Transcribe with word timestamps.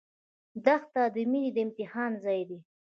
دښته 0.65 1.03
د 1.15 1.17
مینې 1.31 1.49
د 1.53 1.57
امتحان 1.65 2.11
ځای 2.23 2.41
دی. 2.49 2.59